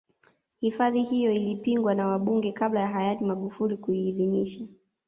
hifadhi 0.61 1.03
hiyo 1.03 1.31
ilipingwa 1.33 1.95
na 1.95 2.07
wabunge 2.07 2.51
kabla 2.51 2.79
ya 2.81 2.87
hayati 2.87 3.23
magufuli 3.25 3.77
kuiidhinisha 3.77 4.67